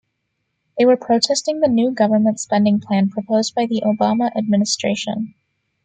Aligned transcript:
They 0.79 0.85
were 0.85 0.97
protesting 0.97 1.59
the 1.59 1.67
new 1.67 1.91
government 1.91 2.39
spending 2.39 2.79
plan 2.79 3.11
proposed 3.11 3.53
by 3.53 3.67
the 3.67 3.83
Obama 3.85 4.35
administration. 4.35 5.35